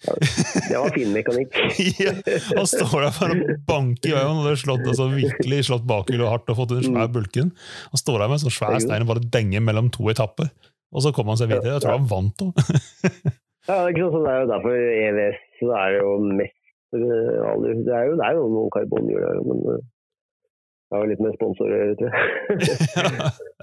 Det 0.05 0.77
var 0.77 0.93
fin 0.95 1.13
mekanikk. 1.15 1.57
ja, 2.05 2.13
han 2.51 2.69
står 2.69 3.07
der 3.07 3.15
for 3.17 3.33
å 3.33 3.57
banke 3.69 4.11
i 4.11 4.15
veien 4.15 4.41
og 4.43 4.49
har 4.49 4.61
slått, 4.61 4.85
altså, 4.85 5.09
virkelig 5.13 5.63
slått 5.71 5.87
bakhjulet 5.89 6.31
hardt 6.31 6.53
og 6.53 6.61
fått 6.61 6.75
den 6.75 6.85
svær 6.87 7.09
mm. 7.09 7.15
bulken. 7.15 7.55
Han 7.93 8.03
står 8.03 8.21
der 8.21 8.31
med 8.31 8.39
en 8.39 8.45
sånn 8.45 8.57
svær 8.59 8.77
stein 8.85 9.07
og 9.07 9.13
bare 9.15 9.25
denger 9.39 9.65
mellom 9.65 9.91
to 9.95 10.09
etapper. 10.13 10.53
Og 10.95 11.03
så 11.03 11.15
kommer 11.15 11.35
han 11.35 11.41
seg 11.41 11.51
videre. 11.51 11.77
Jeg 11.77 11.85
tror 11.85 11.97
han 11.97 12.11
vant 12.11 12.45
òg. 12.45 12.61
ja, 13.69 13.73
det 13.73 13.81
er 13.81 13.95
ikke 13.95 14.13
sånn, 14.13 14.27
det 14.27 14.35
er 14.35 14.45
jo 14.45 14.53
derfor 14.53 14.85
EVS 14.99 15.41
så 15.61 15.73
er 15.81 15.99
jo 15.99 16.13
mest 16.29 16.61
det 16.95 17.91
er 17.91 18.05
jo, 18.07 18.15
det 18.15 18.23
er 18.23 18.37
jo 18.39 18.45
noen 18.53 18.71
karbonhjul 18.71 19.19
der, 19.19 19.39
men 19.49 19.81
eh, 20.85 20.95
det 20.95 21.01
har 21.01 21.11
litt 21.11 21.23
med 21.25 21.37
sponsorer 21.37 21.95
tror 21.99 22.15
jeg. 22.15 22.25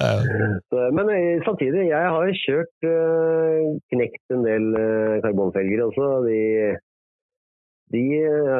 Så, 0.71 0.85
men 0.97 1.11
eh, 1.13 1.43
samtidig, 1.45 1.87
jeg 1.89 2.13
har 2.15 2.31
kjørt 2.41 2.87
uh, 2.87 3.75
knekt 3.93 4.33
en 4.35 4.45
del 4.47 4.71
uh, 4.75 5.19
karbonfelger 5.25 5.83
også. 5.85 6.09
De, 6.25 6.39
de, 7.93 8.03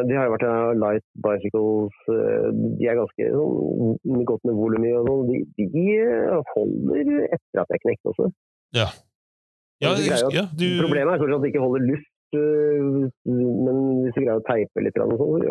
de, 0.07 0.15
har 0.17 0.27
jo 0.27 0.35
vært 0.35 0.47
uh, 0.47 0.71
light 0.77 1.07
bicycles. 1.25 1.99
de 2.07 2.87
er 2.87 2.99
ganske 2.99 3.29
sånn, 3.33 4.25
godt 4.29 4.47
med 4.47 4.59
volum 4.59 4.87
i 4.87 4.95
og 4.99 5.09
sånn. 5.09 5.27
De, 5.31 5.67
de, 5.75 5.85
holder 6.53 7.13
etter 7.31 7.65
at 7.65 7.75
jeg 7.75 7.85
knekker 7.87 8.13
også. 8.13 8.31
Ja. 8.77 8.91
Ja, 9.81 9.95
ja, 9.97 10.43
du... 10.53 10.67
Problemet 10.77 11.15
er 11.15 11.17
kanskje 11.17 11.37
at 11.39 11.41
de 11.41 11.49
ikke 11.49 11.63
holder 11.63 11.87
luft 11.87 12.10
Eh, 12.10 12.10
men 12.33 14.01
hvis 14.03 14.15
du 14.15 14.21
greier 14.21 14.39
å 14.39 14.47
teipe 14.47 14.83
litt, 14.83 14.97
så 14.97 15.17
får 15.19 15.29
du 15.41 15.47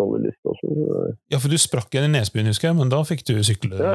holde 0.00 0.18
lyst 0.26 0.42
også. 0.48 0.66
Ja, 1.32 1.38
for 1.38 1.48
du 1.52 1.58
sprakk 1.60 1.90
igjen 1.94 2.10
i 2.10 2.16
nesbyen, 2.18 2.50
husker 2.52 2.66
jeg, 2.70 2.78
men 2.80 2.92
da 2.92 2.98
fikk 3.08 3.22
du 3.28 3.34
sykle 3.46 3.74
ja. 3.78 3.94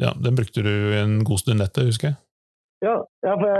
ja. 0.00 0.10
Den 0.20 0.34
brukte 0.38 0.60
du 0.66 0.74
en 0.98 1.12
god 1.26 1.38
stund 1.42 1.60
etter, 1.64 1.82
husker 1.90 2.06
jeg. 2.12 2.18
Ja, 2.84 2.96
ja 3.24 3.34
for 3.40 3.48
jeg 3.48 3.56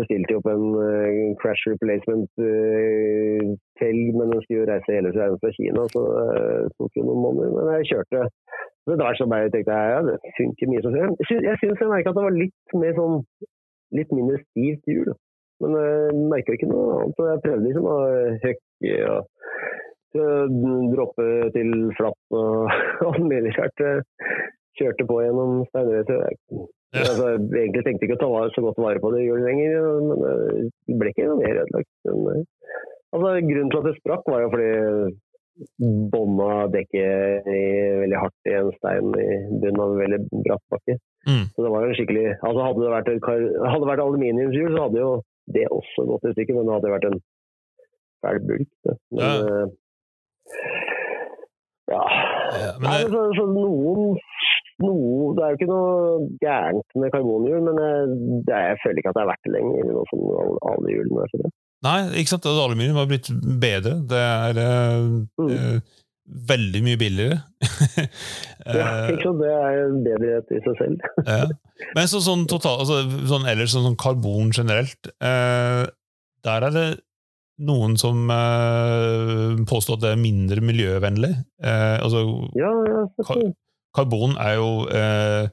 bestilte 0.00 0.32
jo 0.32 0.38
opp 0.40 0.48
en 0.52 0.66
uh, 0.78 1.34
crash 1.42 1.64
replacement-felg, 1.68 4.00
uh, 4.06 4.16
men 4.16 4.26
den 4.32 4.40
skulle 4.44 4.62
jo 4.62 4.70
reise 4.70 4.94
hele 4.94 5.10
veien 5.16 5.40
fra 5.42 5.50
Kina, 5.58 5.80
så 5.92 6.00
det 6.14 6.72
tok 6.78 6.92
jo 6.96 7.02
noen 7.08 7.22
måneder. 7.26 7.50
Men 7.58 7.64
jeg 7.80 7.90
kjørte 7.92 8.20
så 8.86 8.96
der 8.96 9.14
så 9.18 9.26
bare 9.26 9.50
tenkte 9.50 9.74
jeg 9.74 9.94
ja, 9.94 10.00
det 10.06 10.16
funker 10.38 10.68
mye 10.70 10.82
som 10.82 10.92
før. 10.94 11.10
Jeg 11.48 11.56
syns 11.58 11.80
jeg 11.82 11.90
merka 11.90 12.12
at 12.12 12.18
det 12.18 12.26
var 12.26 12.36
litt 12.42 12.74
mer 12.82 12.92
sånn 12.94 13.16
litt 13.98 14.12
mindre 14.14 14.38
stivt 14.44 14.84
hjul. 14.90 15.10
Men 15.64 15.76
jeg 15.80 16.20
merker 16.32 16.56
ikke 16.56 16.68
noe 16.70 17.00
annet. 17.00 17.22
Jeg 17.30 17.42
prøvde 17.46 17.64
liksom 17.66 17.88
å 17.88 17.98
høkke 18.44 18.96
og 19.10 19.32
droppe 20.94 21.26
til 21.52 21.72
flatt 21.98 22.36
og 22.36 22.70
alt 23.08 23.24
mulig 23.24 23.52
rart. 23.58 23.84
Kjørte 24.76 25.06
på 25.08 25.20
gjennom 25.24 25.62
steinrøyter. 25.70 26.24
Ja. 26.94 27.02
Altså, 27.02 27.28
egentlig 27.36 27.84
tenkte 27.84 28.04
jeg 28.04 28.10
ikke 28.10 28.18
å 28.18 28.24
ta 28.24 28.48
så 28.54 28.64
godt 28.64 28.80
vare 28.80 29.00
på 29.02 29.10
det 29.14 29.24
hjulet 29.24 29.48
lenger, 29.48 29.86
men 30.04 30.24
det 30.88 30.98
ble 31.00 31.12
ikke 31.12 31.28
noe 31.30 31.40
mer 31.40 31.62
ødelagt. 31.62 31.90
Altså, 33.16 33.30
grunnen 33.48 33.72
til 33.72 33.80
at 33.80 33.88
det 33.88 33.94
sprakk, 34.00 34.28
var 34.28 34.44
jo 34.44 34.50
fordi 34.52 35.16
bånda 36.12 36.66
dekket 36.72 37.46
veldig 37.48 38.18
hardt 38.20 38.50
i 38.50 38.56
en 38.58 38.72
stein 38.76 39.14
i 39.16 39.28
bunnen 39.62 39.80
av 39.80 39.94
en 39.94 40.02
veldig 40.02 40.42
bratt 40.44 40.64
bakke. 40.72 40.98
Mm. 41.26 41.44
Så 41.54 41.64
det 41.64 41.70
var 41.72 41.82
jo 41.82 41.90
en 41.90 41.96
skikkelig 41.98 42.26
altså 42.36 42.66
Hadde 42.66 42.82
det 42.84 42.90
vært, 42.92 43.08
et, 43.10 43.24
hadde 43.72 43.88
vært 43.88 44.02
aluminiumshjul, 44.04 44.76
så 44.76 44.84
hadde 44.84 45.00
jo 45.00 45.08
det 45.54 45.66
også 45.70 46.06
gått 46.08 46.28
i 46.30 46.34
stykker, 46.34 46.56
men 46.56 46.68
det 46.68 46.76
hadde 46.76 46.94
vært 46.94 47.08
en 47.10 47.20
fæl 48.24 48.40
bulk. 48.48 48.70
Men, 48.86 49.20
ja. 49.20 49.32
Uh, 49.42 49.66
ja. 51.92 52.02
ja 52.60 52.72
men 52.82 52.88
det... 52.90 53.10
så, 53.12 53.22
så 53.38 53.44
noen, 53.50 54.16
noe, 54.82 55.34
det 55.36 55.44
er 55.44 55.52
jo 55.52 55.58
ikke 55.60 55.70
noe 55.70 55.92
gærent 56.42 56.98
med 56.98 57.14
karbonhjul, 57.14 57.68
men 57.68 57.78
det, 58.48 58.64
jeg 58.70 58.80
føler 58.82 59.02
ikke 59.02 59.12
at 59.14 59.20
det 59.20 59.24
er 59.24 59.30
verdt 59.32 59.46
det 59.46 59.54
lenger. 59.54 59.92
Noe 59.92 60.08
som 60.10 60.26
alle 60.72 60.96
hjulene 60.96 61.28
er. 61.28 61.54
Nei, 61.86 61.98
ikke 62.18 62.32
sant? 62.32 62.48
Aluminium 62.48 62.98
har 62.98 63.08
blitt 63.10 63.30
bedre. 63.62 63.98
Det 64.10 64.22
er 64.24 64.60
uh, 64.64 65.06
mm. 65.38 65.52
uh, 65.52 65.96
veldig 66.26 66.82
mye 66.84 66.98
billigere. 67.00 67.38
ja, 68.66 68.86
ikke 69.12 69.24
sant? 69.28 69.42
Det 69.42 69.50
er 69.52 69.80
en 69.84 69.98
bedrehet 70.04 70.52
i 70.52 70.60
seg 70.64 70.78
selv. 70.80 71.08
ja. 71.30 71.42
Men 71.96 72.10
så, 72.10 72.22
sånn, 72.24 72.46
total, 72.50 72.82
altså, 72.82 73.02
sånn 73.30 73.48
ellers 73.50 73.74
sånn, 73.74 73.86
sånn 73.90 74.00
karbon 74.00 74.52
generelt, 74.54 75.10
eh, 75.20 75.84
der 76.46 76.68
er 76.68 76.74
det 76.74 76.86
noen 77.66 77.96
som 78.00 78.26
eh, 78.32 79.62
påstår 79.68 79.96
at 79.96 80.04
det 80.04 80.10
er 80.14 80.20
mindre 80.20 80.64
miljøvennlig. 80.64 81.32
Eh, 81.62 81.96
altså, 82.02 82.26
ja, 82.58 82.72
ja, 82.90 83.04
kar 83.24 83.46
karbon 83.96 84.36
er 84.36 84.58
jo 84.58 84.70
eh, 84.92 85.46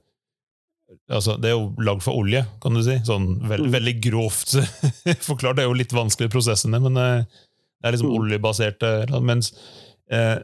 altså, 1.07 1.37
Det 1.39 1.47
er 1.51 1.55
jo 1.55 1.69
lagd 1.83 2.03
for 2.03 2.19
olje, 2.19 2.43
kan 2.63 2.75
du 2.75 2.83
si. 2.85 2.97
Sånn 3.07 3.37
veld, 3.47 3.69
mm. 3.69 3.75
Veldig 3.77 3.95
grovt 4.03 4.57
forklart. 5.29 5.59
Det 5.59 5.65
er 5.65 5.69
jo 5.69 5.79
litt 5.79 5.95
vanskelig 5.95 6.31
prosessene, 6.33 6.81
men 6.83 6.99
eh, 6.99 7.43
det 7.83 7.89
er 7.89 7.95
liksom 7.95 8.11
mm. 8.11 8.17
oljebaserte 8.19 9.21
Mens 9.23 9.51
eh, 10.11 10.37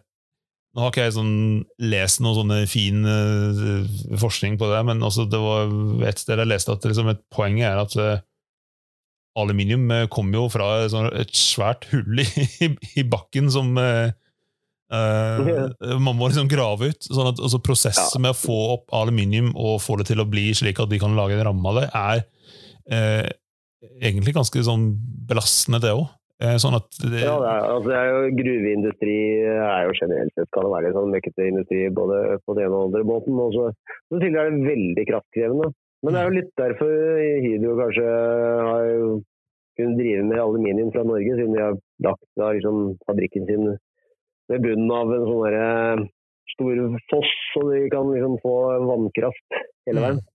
nå 0.75 0.83
har 0.83 0.91
ikke 0.91 1.05
jeg 1.07 1.15
sånn, 1.17 1.35
lest 1.81 2.21
noe 2.21 2.37
sånne 2.37 2.59
fin 2.69 3.01
uh, 3.01 3.85
forskning 4.21 4.59
på 4.61 4.69
det, 4.69 4.81
men 4.85 5.01
også 5.05 5.25
det 5.29 5.39
var 5.41 5.71
et 6.07 6.21
sted 6.21 6.37
jeg 6.37 6.49
leste 6.49 6.75
at 6.75 6.85
liksom, 6.85 7.09
et 7.09 7.23
poeng 7.33 7.57
er 7.65 7.81
at 7.81 7.95
uh, 7.97 8.21
aluminium 9.39 9.89
uh, 9.89 10.05
kommer 10.13 10.43
jo 10.43 10.45
fra 10.53 10.67
sånn, 10.91 11.09
et 11.17 11.33
svært 11.37 11.89
hull 11.93 12.21
i, 12.21 12.69
i 13.01 13.05
bakken 13.07 13.51
som 13.53 13.73
man 14.89 16.15
må 16.17 16.31
liksom 16.31 16.47
grave 16.49 16.87
ut. 16.89 17.03
sånn 17.05 17.27
at 17.29 17.37
altså, 17.37 17.59
Prosessen 17.61 18.23
med 18.25 18.33
å 18.33 18.37
få 18.37 18.55
opp 18.73 18.95
aluminium 18.97 19.51
og 19.53 19.83
få 19.85 19.99
det 19.99 20.07
til 20.09 20.23
å 20.23 20.25
bli 20.25 20.47
slik 20.57 20.81
at 20.81 20.89
de 20.89 20.97
kan 20.97 21.13
lage 21.13 21.37
en 21.37 21.45
ramme 21.45 21.69
av 21.69 21.77
det, 21.77 21.89
er 21.93 23.29
egentlig 24.01 24.33
ganske 24.33 24.63
sånn 24.65 24.89
belastende, 25.29 25.77
det 25.83 25.93
òg. 25.93 26.07
Eh, 26.39 26.55
at 26.55 26.99
det, 27.03 27.19
ja, 27.19 27.33
det 27.35 27.49
er, 27.51 27.65
altså, 27.67 27.89
det 27.89 27.95
er 27.99 28.05
jo, 28.07 28.19
gruveindustri 28.37 29.15
er 29.43 29.81
jo 29.89 29.95
generelt 29.97 30.37
sett 30.37 30.51
kan 30.55 30.63
det 30.63 30.71
være 30.71 30.85
litt 30.85 30.95
sånn 30.95 31.11
møkkete 31.11 31.47
industri 31.49 31.81
både 31.97 32.19
på 32.45 32.55
den 32.55 32.69
ene 32.69 32.77
og 32.77 32.79
den 32.79 32.87
andre 32.87 33.09
måten. 33.09 33.41
Og 33.43 33.57
så, 33.57 33.65
så 34.07 34.21
til 34.21 34.37
er 34.39 34.53
det 34.53 34.69
veldig 34.69 35.05
kraftkrevende. 35.09 35.73
Men 35.99 36.15
det 36.15 36.21
er 36.21 36.29
jo 36.29 36.37
litt 36.37 36.53
derfor 36.61 36.93
Hydro 37.43 37.75
kanskje 37.81 38.07
har 38.69 38.87
kunnet 39.79 39.99
drive 39.99 40.23
med 40.29 40.39
aluminium 40.39 40.93
fra 40.95 41.03
Norge, 41.07 41.35
siden 41.35 41.57
de 41.57 41.63
har 41.65 41.75
lagt 42.07 42.25
da, 42.39 42.53
liksom, 42.55 42.95
fabrikken 43.07 43.47
sin 43.49 43.67
ved 44.49 44.63
bunnen 44.63 44.95
av 44.95 45.11
en 45.13 45.27
sånn 45.27 46.07
stor 46.55 46.79
foss, 47.11 47.35
så 47.51 47.67
de 47.67 47.83
kan 47.91 48.07
liksom 48.15 48.39
få 48.41 48.55
vannkraft 48.87 49.59
hele 49.87 50.07
veien. 50.07 50.23
Mm 50.23 50.27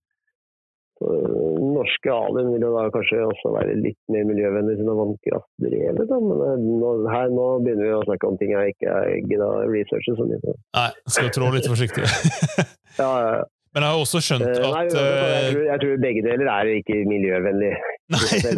norske 1.02 2.12
Alien 2.12 2.52
vil 2.52 2.64
jo 2.64 2.70
da 2.74 2.84
kanskje 2.94 3.22
også 3.26 3.52
være 3.54 3.76
litt 3.80 3.98
mer 4.12 4.26
miljøvennlig 4.28 4.76
siden 4.78 5.00
vannkraftdrevet. 5.00 6.12
Men 6.12 6.44
eh, 6.46 6.68
nå, 6.82 6.92
her 7.10 7.32
nå 7.34 7.48
begynner 7.64 7.88
vi 7.88 7.96
å 7.96 8.04
snakke 8.06 8.30
om 8.30 8.38
ting 8.40 8.54
jeg 8.54 8.76
ikke 8.76 9.00
gidda 9.30 9.50
researche 9.72 10.14
så 10.14 10.28
mye 10.28 10.54
Nei, 10.54 10.86
skal 11.16 11.34
trå 11.34 11.50
litt 11.56 11.68
forsiktig. 11.70 12.06
ja, 13.02 13.10
ja. 13.10 13.42
Men 13.74 13.82
jeg 13.82 13.90
har 13.90 14.00
også 14.04 14.20
skjønt 14.22 14.46
eh, 14.46 14.54
at 14.54 14.70
Nei, 14.70 14.82
jeg, 14.86 14.92
eh, 14.94 15.48
tror, 15.50 15.64
jeg, 15.66 15.78
tror, 15.82 15.94
begge 16.04 16.22
deler 16.28 16.50
er 16.52 16.72
ikke 16.76 17.00
miljøvennlig. 17.10 17.72
Nei, 18.14 18.22
det 18.38 18.52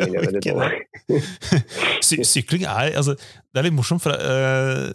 er 0.00 0.16
jo 0.16 0.22
ikke 0.40 0.56
det. 0.62 1.20
Sykling 2.32 2.64
er 2.64 2.94
altså, 2.96 3.18
Det 3.18 3.60
er 3.60 3.68
litt 3.68 3.76
morsomt, 3.76 4.00
for 4.04 4.16
uh, 4.16 4.88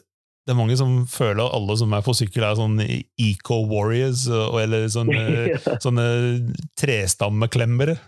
det 0.48 0.54
er 0.54 0.60
mange 0.62 0.78
som 0.80 0.92
føler 1.12 1.42
at 1.44 1.56
alle 1.58 1.76
som 1.76 1.92
er 1.92 2.04
på 2.06 2.14
sykkel, 2.16 2.46
er 2.48 2.56
sånn 2.56 2.78
eco-warriors, 2.80 4.22
eller 4.32 4.86
sånne, 4.96 5.58
sånne 5.84 6.06
trestammeklemmere. 6.80 7.98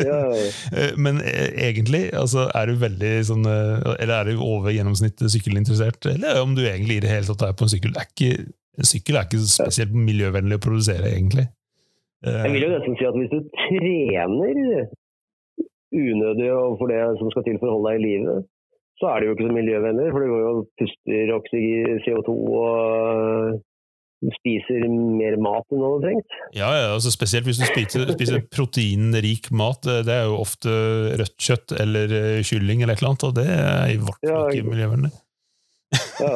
Eh, 0.00 0.92
men 1.00 1.18
eh, 1.24 1.50
egentlig 1.66 2.02
altså, 2.16 2.44
er 2.56 2.70
du 2.70 2.78
veldig 2.80 3.10
sånn 3.26 3.46
Eller 3.46 4.12
er 4.14 4.28
du 4.28 4.42
over 4.44 4.70
gjennomsnittet 4.74 5.32
sykkelinteressert, 5.32 6.06
eller 6.12 6.40
om 6.44 6.54
du 6.54 6.62
egentlig 6.62 7.00
i 7.00 7.02
det 7.04 7.10
hele 7.10 7.26
tatt 7.28 7.42
er 7.48 7.56
på 7.58 7.66
en 7.66 7.72
sykkel. 7.72 7.96
Er 7.98 8.06
ikke, 8.06 8.46
en 8.78 8.88
sykkel 8.88 9.18
er 9.18 9.26
ikke 9.26 9.42
spesielt 9.50 9.96
miljøvennlig 9.96 10.60
å 10.60 10.62
produsere, 10.62 11.10
egentlig. 11.10 11.48
Eh, 12.26 12.40
Jeg 12.46 12.54
vil 12.54 12.66
jo 12.68 12.72
nesten 12.76 12.98
si 13.00 13.08
at 13.10 13.18
hvis 13.18 13.34
du 13.34 13.40
trener 13.66 14.62
unødig 15.90 16.50
for 16.78 16.92
det 16.92 17.02
som 17.18 17.34
skal 17.34 17.46
til 17.48 17.58
for 17.58 17.72
å 17.72 17.78
holde 17.78 17.94
deg 17.94 18.00
i 18.00 18.06
live, 18.06 18.38
så 19.00 19.10
er 19.10 19.20
det 19.20 19.28
jo 19.28 19.34
ikke 19.34 19.48
så 19.48 19.56
miljøvenner. 19.56 20.12
For 20.12 20.22
du 20.22 20.30
går 20.30 20.44
jo 20.44 20.52
og 20.52 20.70
puster 20.80 21.34
oksygen, 21.38 22.00
CO2 22.04 22.36
og 22.60 23.60
spiser 24.36 24.84
mer 24.90 25.38
mat 25.40 25.64
enn 25.72 25.80
du 25.80 25.86
hadde 25.86 26.04
trengt. 26.04 26.36
Ja, 26.52 26.68
ja 26.76 26.90
altså 26.92 27.12
spesielt 27.14 27.48
hvis 27.48 27.62
du 27.62 27.64
spiser, 27.64 28.12
spiser, 28.12 28.44
proteinrik 28.52 29.48
mat. 29.56 29.88
Det 29.88 30.12
er 30.12 30.28
jo 30.28 30.42
ofte 30.42 30.70
rødt 31.20 31.38
kjøtt 31.40 31.76
eller 31.80 32.12
eh, 32.18 32.44
kylling 32.44 32.84
eller 32.84 32.98
et 32.98 33.02
eller 33.02 33.14
annet, 33.14 33.26
og 33.30 33.36
det 33.40 33.48
er 33.48 33.94
i 33.94 33.98
hvert 34.02 34.20
fall 34.28 34.52
ikke 34.52 34.74
miljøvennlig. 34.74 35.12
ja, 36.20 36.34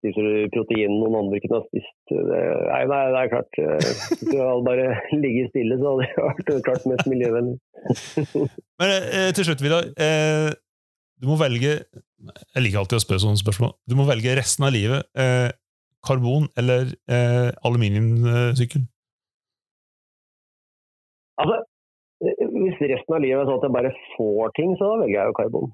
spiser 0.00 0.24
du 0.26 0.48
protein 0.56 0.96
noen 0.98 1.20
andre 1.20 1.38
kunne 1.44 1.60
ha 1.60 1.66
spist 1.68 1.92
det, 2.10 2.40
nei, 2.66 2.80
nei, 2.90 3.02
det 3.12 3.20
er 3.20 3.30
klart. 3.30 3.60
Eh, 3.60 3.92
hvis 4.08 4.24
du 4.24 4.36
hadde 4.40 4.64
bare 4.66 4.88
ligget 5.22 5.52
stille, 5.52 5.78
så 5.78 5.92
hadde 5.92 6.08
det 6.08 6.56
vært 6.56 6.66
klart 6.66 6.88
mest 6.90 7.12
miljøvennlig. 7.12 7.58
Men 8.80 8.94
eh, 8.96 9.30
til 9.36 9.48
slutt, 9.48 9.62
Vidar. 9.64 9.88
Eh, 9.92 10.48
du 11.22 11.28
må 11.30 11.36
velge 11.38 11.70
Jeg 11.78 12.64
liker 12.64 12.82
alltid 12.82 12.98
å 12.98 13.04
spørre 13.04 13.22
sånne 13.22 13.40
spørsmål. 13.40 13.72
Du 13.86 13.94
må 13.98 14.04
velge 14.08 14.38
resten 14.38 14.66
av 14.66 14.74
livet. 14.74 15.00
Eh, 15.18 15.50
karbon 16.06 16.44
eller 16.58 16.82
eh, 17.10 17.50
aluminiumsykkel? 17.66 18.82
Altså, 21.42 21.56
hvis 22.22 22.76
resten 22.92 23.14
av 23.16 23.22
livet 23.22 23.40
er 23.40 23.46
sånn 23.48 23.60
at 23.60 23.66
jeg 23.66 23.76
bare 23.76 23.98
får 24.16 24.44
ting, 24.58 24.70
så 24.78 24.86
velger 25.02 25.18
jeg 25.18 25.26
jo 25.30 25.38
karbon. 25.38 25.66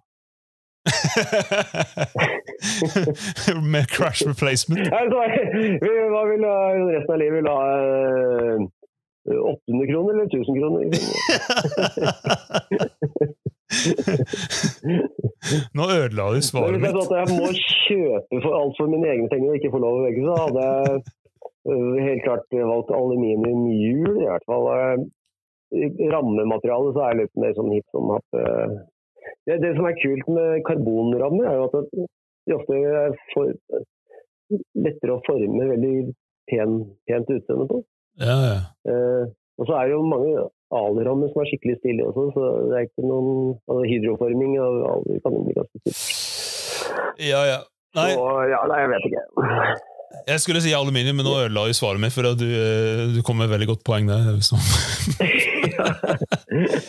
Med 3.73 3.85
crash 3.93 4.23
replacement? 4.29 4.87
Altså, 5.01 5.17
hva 5.19 6.23
vil 6.31 6.43
du 6.45 6.49
ha 6.49 6.61
resten 6.93 7.13
av 7.13 7.19
livet? 7.25 7.39
Vil 7.41 7.53
ha 7.53 7.61
800 9.29 9.29
eh, 9.29 9.35
kroner 9.93 10.11
eller 10.15 10.27
1000 10.29 10.55
kroner? 10.61 10.83
Nå 15.77 15.87
ødela 15.95 16.29
du 16.35 16.43
svaret 16.45 16.81
mitt. 16.83 16.97
Hvis 16.97 17.13
jeg 17.15 17.31
må 17.37 17.49
kjøpe 17.85 18.43
for 18.45 18.59
alt 18.59 18.79
for 18.81 18.93
mine 18.93 19.11
egne 19.13 19.31
penger 19.33 19.53
og 19.53 19.59
ikke 19.61 19.73
få 19.75 19.83
lov 19.85 20.01
å 20.01 20.05
velge, 20.07 20.25
så 20.27 20.37
hadde 20.43 20.67
jeg 20.67 21.01
øh, 21.73 21.97
helt 22.09 22.25
klart 22.27 22.59
valgt 22.73 22.95
aluminiumhjul. 22.99 24.23
I 24.25 24.29
hvert 24.29 24.49
fall 24.51 24.69
øh, 24.75 25.05
rammematerialet 26.15 26.97
så 26.97 27.05
er 27.07 27.21
litt 27.23 27.43
mer 27.43 27.55
sånn 27.59 27.75
hipp 27.77 27.97
som 27.97 28.15
happ. 28.17 28.41
Øh. 28.43 28.79
Det, 29.49 29.61
det, 29.63 29.75
som 29.77 29.87
er 29.89 30.01
kult 30.01 30.33
med 30.33 30.63
karbonrammer, 30.67 31.49
er 31.49 31.59
jo 31.59 31.69
at 31.69 31.93
de 32.49 32.57
ofte 32.57 32.81
er 33.05 33.17
for, 33.35 33.53
lettere 34.79 35.17
å 35.17 35.23
forme 35.27 35.69
veldig 35.71 35.95
pen, 36.51 36.79
pent 37.09 37.33
utseende 37.35 37.69
på. 37.71 37.83
Ja, 38.21 38.37
ja. 38.43 38.61
Eh, 38.91 39.25
og 39.59 39.69
så 39.69 39.77
er 39.77 39.89
det 39.89 39.97
jo 39.97 40.07
mange 40.07 40.47
alrammer 40.75 41.31
som 41.33 41.43
er 41.43 41.51
skikkelig 41.51 41.79
stille 41.81 42.07
også, 42.09 42.29
så 42.35 42.49
det 42.69 42.77
er 42.77 42.87
ikke 42.89 43.07
noen 43.09 43.55
altså 43.69 43.83
Hydroforming 43.89 44.57
av 44.61 44.81
aler 44.93 45.21
kan 45.25 45.37
jo 45.37 45.45
bli 45.47 45.57
ganske 45.57 45.77
stille. 45.83 46.01
Ja, 47.29 47.45
ja. 47.49 47.61
Nei. 47.97 48.11
Så, 48.15 48.27
ja, 48.53 48.61
nei, 48.69 48.83
jeg 48.85 48.91
vet 48.93 49.07
ikke. 49.09 49.23
Jeg 50.29 50.41
skulle 50.43 50.61
si 50.65 50.73
aluminium, 50.77 51.17
men 51.19 51.27
nå 51.27 51.35
ødela 51.37 51.67
du 51.69 51.75
svaret 51.77 52.01
mitt, 52.01 52.13
for 52.13 52.23
du, 52.37 52.45
eh, 52.45 53.09
du 53.15 53.21
kom 53.25 53.37
med 53.41 53.51
veldig 53.53 53.69
godt 53.71 53.85
poeng 53.85 54.09
der. 54.09 54.29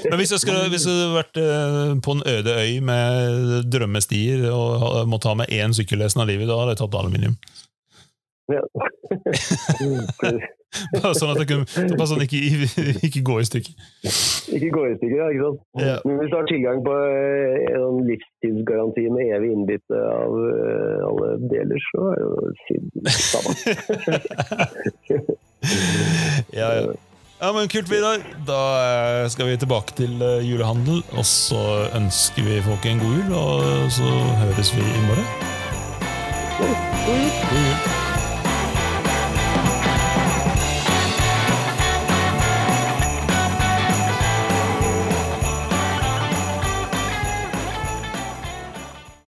men 0.09 0.17
hvis 0.19 0.33
jeg, 0.35 0.41
skulle, 0.43 0.67
hvis 0.71 0.85
jeg 0.87 0.95
hadde 0.95 1.15
vært 1.15 1.39
eh, 1.39 1.93
på 2.03 2.15
en 2.15 2.23
øde 2.27 2.51
øy 2.59 2.73
med 2.83 3.01
drømmestier 3.71 4.37
og 4.51 5.07
måtte 5.11 5.31
ha 5.31 5.35
med 5.39 5.51
én 5.55 5.75
sykkellesen 5.75 6.23
av 6.23 6.29
livet, 6.31 6.47
da 6.51 6.59
hadde 6.59 6.75
jeg 6.75 6.81
tatt 6.83 6.99
aluminium. 6.99 7.35
Ja. 8.49 8.61
Bare 11.01 11.15
sånn 11.17 11.31
at 11.33 11.39
det 11.41 11.47
kunne, 11.49 11.65
bare 11.97 12.07
sånn 12.11 12.21
ikke, 12.21 12.39
ikke 13.07 13.21
går 13.25 13.39
i 13.41 13.47
stykker. 13.47 13.73
Ikke 14.53 14.69
går 14.75 14.91
i 14.91 14.97
stykker, 14.99 15.17
ja. 15.17 15.27
ikke 15.33 15.47
sant? 15.47 15.61
Ja. 15.81 15.95
Men 16.05 16.19
hvis 16.21 16.29
du 16.29 16.35
har 16.37 16.45
tilgang 16.49 16.81
på 16.85 16.93
eh, 17.09 17.55
en 17.73 18.01
livstidsgaranti 18.05 19.05
med 19.15 19.33
evig 19.33 19.49
innbytte 19.55 20.01
av 20.13 20.35
uh, 20.37 21.07
alle 21.09 21.31
deler, 21.49 21.85
så 21.89 22.05
er 22.13 22.17
jo 22.21 22.31
synd 22.67 22.89
samme. 23.17 23.51
ja, 26.59 26.69
ja. 26.77 26.97
Ja, 27.39 27.53
men 27.55 27.69
Kult, 27.71 27.87
Vidar. 27.89 28.19
Da 28.45 28.59
eh, 28.83 29.29
skal 29.31 29.47
vi 29.47 29.55
tilbake 29.57 29.95
til 29.97 30.19
julehandel. 30.43 30.99
Og 31.15 31.25
så 31.25 31.63
ønsker 31.97 32.45
vi 32.45 32.59
folk 32.67 32.85
en 32.85 33.01
god 33.01 33.15
jul, 33.15 33.33
og 33.39 33.89
så 33.95 34.11
høres 34.43 34.75
vi 34.75 34.83
i 34.83 35.07
morgen. 35.07 35.33
God 36.59 36.77
jul. 37.07 37.25
God 37.47 37.57
jul. 37.63 38.08